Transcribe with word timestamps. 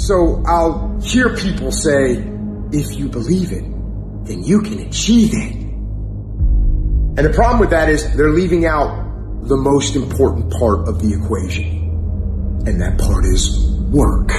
So 0.00 0.42
I'll 0.46 0.98
hear 1.02 1.36
people 1.36 1.70
say, 1.70 2.12
if 2.72 2.96
you 2.98 3.10
believe 3.10 3.52
it, 3.52 3.64
then 4.24 4.42
you 4.42 4.62
can 4.62 4.78
achieve 4.78 5.28
it. 5.34 5.56
And 7.18 7.18
the 7.18 7.32
problem 7.34 7.60
with 7.60 7.68
that 7.70 7.90
is 7.90 8.16
they're 8.16 8.30
leaving 8.30 8.64
out 8.64 9.42
the 9.42 9.58
most 9.58 9.96
important 9.96 10.54
part 10.54 10.88
of 10.88 11.02
the 11.02 11.12
equation. 11.12 12.64
And 12.66 12.80
that 12.80 12.98
part 12.98 13.26
is 13.26 13.60
work, 13.92 14.30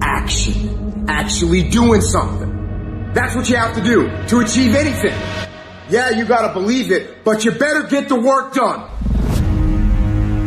action, 0.00 1.04
actually 1.06 1.68
doing 1.68 2.00
something. 2.00 3.12
That's 3.12 3.36
what 3.36 3.50
you 3.50 3.56
have 3.56 3.74
to 3.74 3.84
do 3.84 4.08
to 4.28 4.40
achieve 4.40 4.74
anything. 4.74 5.12
Yeah, 5.90 6.10
you 6.16 6.24
gotta 6.24 6.54
believe 6.54 6.90
it, 6.90 7.24
but 7.24 7.44
you 7.44 7.50
better 7.50 7.82
get 7.82 8.08
the 8.08 8.18
work 8.18 8.54
done. 8.54 8.88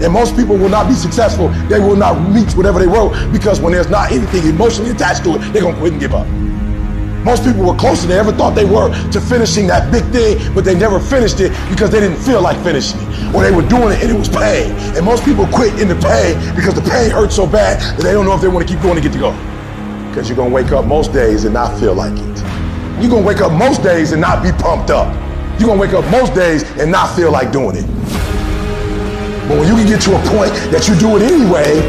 And 0.04 0.14
most 0.14 0.36
people 0.36 0.58
will 0.58 0.70
not 0.70 0.88
be 0.88 0.94
successful. 0.94 1.50
They 1.70 1.80
will 1.80 1.96
not 1.96 2.16
reach 2.34 2.54
whatever 2.54 2.80
they 2.80 2.88
wrote 2.88 3.14
because 3.32 3.60
when 3.60 3.74
there's 3.74 3.90
not 3.90 4.12
anything 4.12 4.46
emotionally 4.48 4.92
attached 4.92 5.24
to 5.24 5.36
it, 5.36 5.40
they're 5.54 5.64
gonna 5.64 5.78
quit 5.78 5.94
and 5.94 6.02
give 6.02 6.14
up. 6.14 6.28
Most 7.28 7.44
people 7.44 7.66
were 7.66 7.76
closer 7.76 8.08
than 8.08 8.10
they 8.12 8.20
ever 8.20 8.32
thought 8.32 8.56
they 8.56 8.64
were 8.64 8.90
to 9.12 9.20
finishing 9.20 9.68
that 9.68 9.92
big 9.92 10.06
thing, 10.14 10.40
but 10.54 10.64
they 10.64 10.74
never 10.74 10.98
finished 10.98 11.42
it 11.42 11.52
because 11.70 11.92
they 11.92 12.00
didn't 12.00 12.20
feel 12.20 12.42
like 12.42 12.58
finishing 12.64 13.02
it. 13.02 13.36
Or 13.36 13.44
they 13.44 13.52
were 13.52 13.68
doing 13.68 13.92
it 13.92 14.02
and 14.02 14.10
it 14.12 14.18
was 14.18 14.30
pain. 14.30 14.72
And 14.96 15.04
most 15.04 15.26
people 15.26 15.46
quit 15.48 15.78
in 15.82 15.90
the 15.90 15.96
pain 15.96 16.40
because 16.56 16.74
the 16.74 16.88
pain 16.90 17.12
hurts 17.12 17.36
so 17.36 17.46
bad 17.46 17.82
that 17.98 18.04
they 18.04 18.14
don't 18.14 18.24
know 18.24 18.34
if 18.34 18.40
they 18.40 18.48
want 18.48 18.66
to 18.66 18.74
keep 18.74 18.82
going 18.82 18.96
to 18.96 19.02
get 19.02 19.12
to 19.12 19.20
go. 19.20 19.32
Because 20.08 20.30
you're 20.30 20.38
gonna 20.38 20.54
wake 20.54 20.72
up 20.72 20.86
most 20.86 21.12
days 21.12 21.44
and 21.44 21.54
not 21.54 21.78
feel 21.80 21.94
like 21.94 22.14
it. 22.14 22.38
You're 23.02 23.12
gonna 23.12 23.26
wake 23.26 23.42
up 23.42 23.52
most 23.52 23.84
days 23.84 24.14
and 24.14 24.22
not 24.22 24.42
be 24.42 24.52
pumped 24.54 24.90
up. 24.90 25.14
You're 25.60 25.68
gonna 25.68 25.82
wake 25.82 25.94
up 25.94 26.06
most 26.10 26.34
days 26.34 26.64
and 26.80 26.90
not 26.90 27.14
feel 27.16 27.32
like 27.32 27.52
doing 27.52 27.76
it. 27.76 27.86
But 29.48 29.60
when 29.60 29.68
you 29.68 29.76
can 29.76 29.88
get 29.88 30.02
to 30.02 30.12
a 30.12 30.22
point 30.36 30.52
that 30.76 30.90
you 30.92 30.96
do 31.00 31.16
it 31.16 31.24
anyway, 31.24 31.80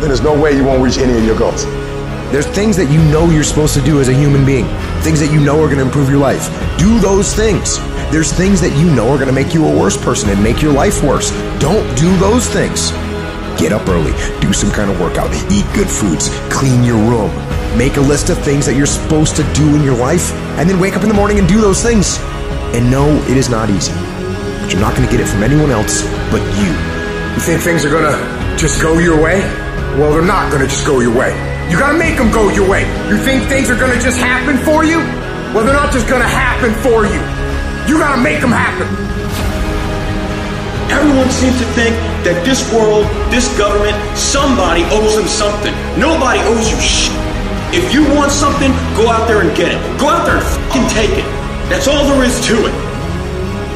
then 0.00 0.08
there's 0.08 0.22
no 0.22 0.32
way 0.32 0.56
you 0.56 0.64
won't 0.64 0.82
reach 0.82 0.96
any 0.96 1.12
of 1.12 1.24
your 1.24 1.38
goals. 1.38 1.64
There's 2.32 2.46
things 2.46 2.76
that 2.78 2.90
you 2.90 2.98
know 3.12 3.28
you're 3.28 3.44
supposed 3.44 3.74
to 3.74 3.82
do 3.82 4.00
as 4.00 4.08
a 4.08 4.14
human 4.14 4.44
being, 4.44 4.64
things 5.04 5.20
that 5.20 5.30
you 5.30 5.38
know 5.38 5.60
are 5.60 5.66
going 5.66 5.78
to 5.78 5.84
improve 5.84 6.08
your 6.08 6.18
life. 6.18 6.48
Do 6.78 6.98
those 6.98 7.34
things. 7.34 7.76
There's 8.10 8.32
things 8.32 8.58
that 8.62 8.72
you 8.80 8.88
know 8.90 9.12
are 9.12 9.16
going 9.16 9.28
to 9.28 9.36
make 9.36 9.52
you 9.52 9.66
a 9.66 9.70
worse 9.70 9.96
person 9.96 10.30
and 10.30 10.42
make 10.42 10.62
your 10.62 10.72
life 10.72 11.04
worse. 11.04 11.30
Don't 11.60 11.84
do 11.94 12.08
those 12.16 12.48
things. 12.48 12.90
Get 13.60 13.70
up 13.70 13.86
early, 13.86 14.12
do 14.40 14.52
some 14.52 14.72
kind 14.72 14.90
of 14.90 14.98
workout, 14.98 15.28
eat 15.52 15.66
good 15.76 15.88
foods, 15.88 16.32
clean 16.50 16.82
your 16.82 16.98
room, 16.98 17.30
make 17.76 17.98
a 17.98 18.00
list 18.00 18.30
of 18.30 18.38
things 18.42 18.66
that 18.66 18.74
you're 18.74 18.86
supposed 18.86 19.36
to 19.36 19.44
do 19.52 19.76
in 19.76 19.84
your 19.84 19.96
life, 19.96 20.32
and 20.58 20.68
then 20.68 20.80
wake 20.80 20.96
up 20.96 21.02
in 21.02 21.08
the 21.08 21.14
morning 21.14 21.38
and 21.38 21.46
do 21.46 21.60
those 21.60 21.82
things. 21.82 22.18
And 22.72 22.90
no, 22.90 23.12
it 23.28 23.36
is 23.36 23.50
not 23.50 23.68
easy. 23.68 23.92
But 23.92 24.72
you're 24.72 24.80
not 24.80 24.96
going 24.96 25.06
to 25.06 25.12
get 25.12 25.20
it 25.20 25.28
from 25.28 25.44
anyone 25.44 25.70
else 25.70 26.02
but 26.32 26.42
you. 26.58 26.93
You 27.34 27.40
think 27.40 27.62
things 27.62 27.84
are 27.84 27.90
gonna 27.90 28.14
just 28.56 28.80
go 28.80 28.98
your 28.98 29.20
way? 29.20 29.42
Well, 29.98 30.12
they're 30.12 30.22
not 30.22 30.52
gonna 30.52 30.68
just 30.68 30.86
go 30.86 31.00
your 31.00 31.12
way. 31.12 31.34
You 31.68 31.76
gotta 31.76 31.98
make 31.98 32.16
them 32.16 32.30
go 32.30 32.48
your 32.50 32.68
way. 32.70 32.86
You 33.10 33.18
think 33.18 33.50
things 33.50 33.68
are 33.70 33.74
gonna 33.74 34.00
just 34.00 34.18
happen 34.18 34.56
for 34.58 34.84
you? 34.84 34.98
Well, 35.50 35.66
they're 35.66 35.74
not 35.74 35.92
just 35.92 36.06
gonna 36.06 36.28
happen 36.30 36.70
for 36.78 37.02
you. 37.04 37.18
You 37.90 37.98
gotta 37.98 38.22
make 38.22 38.40
them 38.40 38.54
happen. 38.54 38.86
Everyone 40.94 41.28
seems 41.30 41.58
to 41.58 41.66
think 41.74 41.96
that 42.22 42.38
this 42.46 42.62
world, 42.72 43.02
this 43.34 43.50
government, 43.58 43.98
somebody 44.16 44.84
owes 44.94 45.16
them 45.16 45.26
something. 45.26 45.74
Nobody 45.98 46.38
owes 46.46 46.70
you 46.70 46.78
shit. 46.78 47.18
If 47.74 47.92
you 47.92 48.06
want 48.14 48.30
something, 48.30 48.70
go 48.94 49.10
out 49.10 49.26
there 49.26 49.42
and 49.42 49.50
get 49.56 49.74
it. 49.74 49.80
Go 49.98 50.06
out 50.06 50.24
there 50.24 50.38
and 50.38 50.46
fucking 50.46 50.86
take 50.86 51.18
it. 51.18 51.26
That's 51.66 51.88
all 51.88 52.06
there 52.06 52.22
is 52.22 52.38
to 52.46 52.70
it. 52.70 52.83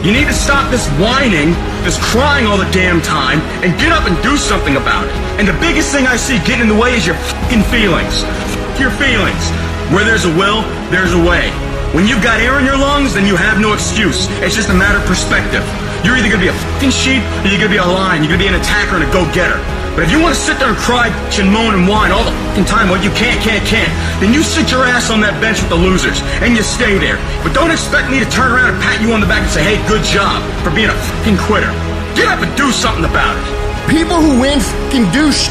You 0.06 0.14
need 0.14 0.30
to 0.30 0.32
stop 0.32 0.70
this 0.70 0.86
whining, 0.94 1.58
this 1.82 1.98
crying 2.14 2.46
all 2.46 2.56
the 2.56 2.70
damn 2.70 3.02
time, 3.02 3.42
and 3.66 3.74
get 3.82 3.90
up 3.90 4.06
and 4.06 4.14
do 4.22 4.36
something 4.36 4.76
about 4.76 5.10
it. 5.10 5.14
And 5.42 5.48
the 5.48 5.58
biggest 5.58 5.90
thing 5.90 6.06
I 6.06 6.14
see 6.14 6.38
getting 6.46 6.66
in 6.66 6.68
the 6.70 6.78
way 6.78 6.94
is 6.94 7.02
your 7.04 7.16
fucking 7.16 7.66
feelings. 7.66 8.22
F- 8.22 8.78
your 8.78 8.94
feelings. 8.94 9.42
Where 9.90 10.06
there's 10.06 10.24
a 10.24 10.30
will, 10.38 10.62
there's 10.94 11.10
a 11.14 11.18
way. 11.18 11.50
When 11.98 12.06
you've 12.06 12.22
got 12.22 12.38
air 12.38 12.60
in 12.60 12.64
your 12.64 12.78
lungs, 12.78 13.14
then 13.14 13.26
you 13.26 13.34
have 13.34 13.58
no 13.58 13.74
excuse. 13.74 14.30
It's 14.38 14.54
just 14.54 14.70
a 14.70 14.74
matter 14.74 15.02
of 15.02 15.04
perspective. 15.10 15.66
You're 16.06 16.14
either 16.14 16.30
gonna 16.30 16.46
be 16.46 16.54
a 16.54 16.60
fucking 16.78 16.94
sheep 16.94 17.22
or 17.42 17.50
you're 17.50 17.58
gonna 17.58 17.74
be 17.74 17.82
a 17.82 17.84
lion. 17.84 18.22
You're 18.22 18.30
gonna 18.30 18.46
be 18.46 18.52
an 18.54 18.60
attacker 18.60 18.94
and 18.94 19.02
a 19.02 19.10
go-getter. 19.10 19.58
But 19.98 20.06
if 20.06 20.14
you 20.14 20.22
want 20.22 20.30
to 20.30 20.38
sit 20.38 20.62
there 20.62 20.70
and 20.70 20.78
cry 20.78 21.10
and 21.10 21.50
moan 21.50 21.74
and 21.74 21.90
whine 21.90 22.14
all 22.14 22.22
the 22.22 22.30
fucking 22.30 22.70
time, 22.70 22.86
well, 22.86 23.02
you 23.02 23.10
can't, 23.18 23.42
can't, 23.42 23.66
can't, 23.66 23.90
then 24.22 24.30
you 24.30 24.46
sit 24.46 24.70
your 24.70 24.86
ass 24.86 25.10
on 25.10 25.18
that 25.26 25.34
bench 25.42 25.58
with 25.58 25.74
the 25.74 25.80
losers 25.82 26.22
and 26.38 26.54
you 26.54 26.62
stay 26.62 27.02
there. 27.02 27.18
But 27.42 27.50
don't 27.50 27.74
expect 27.74 28.06
me 28.06 28.22
to 28.22 28.28
turn 28.30 28.54
around 28.54 28.70
and 28.70 28.78
pat 28.78 29.02
you 29.02 29.10
on 29.10 29.18
the 29.18 29.26
back 29.26 29.42
and 29.42 29.50
say, 29.50 29.66
hey, 29.66 29.82
good 29.90 30.06
job 30.06 30.38
for 30.62 30.70
being 30.70 30.86
a 30.86 30.94
fucking 30.94 31.42
quitter. 31.42 31.74
Get 32.14 32.30
up 32.30 32.38
and 32.38 32.46
do 32.54 32.70
something 32.70 33.10
about 33.10 33.34
it. 33.42 33.42
People 33.90 34.22
who 34.22 34.38
win 34.38 34.62
fucking 34.62 35.10
do 35.10 35.34
sh- 35.34 35.50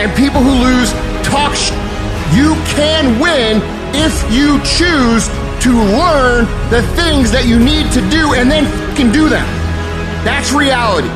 and 0.00 0.08
people 0.16 0.40
who 0.40 0.64
lose 0.64 0.88
talk 1.20 1.52
sh- 1.52 1.76
You 2.32 2.56
can 2.72 3.20
win 3.20 3.60
if 3.92 4.16
you 4.32 4.64
choose 4.64 5.28
to 5.60 5.70
learn 5.76 6.48
the 6.72 6.80
things 6.96 7.28
that 7.36 7.44
you 7.44 7.60
need 7.60 7.92
to 7.92 8.00
do 8.08 8.32
and 8.32 8.48
then 8.48 8.64
fucking 8.64 9.12
do 9.12 9.28
them. 9.28 9.44
That's 10.24 10.56
reality. 10.56 11.12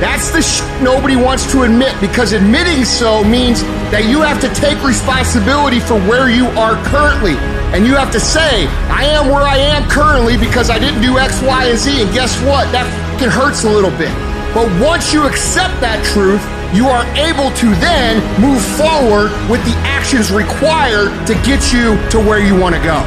That's 0.00 0.30
the 0.30 0.40
sh- 0.40 0.64
nobody 0.80 1.14
wants 1.14 1.44
to 1.52 1.62
admit 1.62 1.92
because 2.00 2.32
admitting 2.32 2.84
so 2.84 3.22
means 3.22 3.62
that 3.92 4.08
you 4.08 4.24
have 4.24 4.40
to 4.40 4.48
take 4.56 4.80
responsibility 4.82 5.78
for 5.78 6.00
where 6.08 6.30
you 6.32 6.48
are 6.56 6.80
currently. 6.88 7.36
And 7.76 7.86
you 7.86 7.94
have 7.94 8.10
to 8.12 8.20
say, 8.20 8.66
I 8.88 9.04
am 9.04 9.28
where 9.28 9.44
I 9.44 9.56
am 9.56 9.84
currently 9.88 10.40
because 10.40 10.70
I 10.70 10.78
didn't 10.78 11.02
do 11.02 11.18
X, 11.18 11.40
Y, 11.42 11.66
and 11.68 11.78
Z. 11.78 12.02
And 12.02 12.10
guess 12.12 12.32
what? 12.42 12.72
That 12.72 12.88
fucking 13.20 13.28
hurts 13.28 13.64
a 13.64 13.70
little 13.70 13.92
bit. 14.00 14.10
But 14.56 14.66
once 14.80 15.12
you 15.12 15.28
accept 15.28 15.78
that 15.84 16.00
truth, 16.16 16.40
you 16.74 16.88
are 16.88 17.04
able 17.20 17.52
to 17.60 17.68
then 17.78 18.18
move 18.40 18.64
forward 18.80 19.30
with 19.52 19.60
the 19.68 19.76
actions 19.84 20.32
required 20.32 21.12
to 21.28 21.34
get 21.44 21.60
you 21.76 22.00
to 22.10 22.18
where 22.18 22.40
you 22.40 22.56
want 22.58 22.74
to 22.74 22.82
go. 22.82 22.98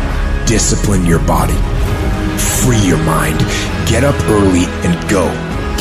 Discipline 0.45 1.05
your 1.05 1.19
body. 1.25 1.57
Free 2.61 2.79
your 2.85 3.01
mind. 3.01 3.39
Get 3.89 4.03
up 4.03 4.15
early 4.29 4.69
and 4.85 4.93
go. 5.09 5.27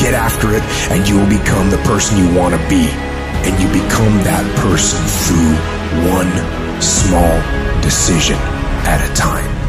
Get 0.03 0.15
after 0.15 0.51
it, 0.51 0.63
and 0.91 1.07
you 1.07 1.15
will 1.17 1.29
become 1.29 1.69
the 1.69 1.77
person 1.77 2.17
you 2.17 2.37
want 2.37 2.53
to 2.53 2.59
be. 2.67 2.89
And 3.47 3.57
you 3.57 3.67
become 3.67 4.17
that 4.27 4.43
person 4.59 4.99
through 5.23 5.55
one 6.11 6.81
small 6.81 7.39
decision 7.81 8.35
at 8.83 8.99
a 8.99 9.13
time. 9.13 9.62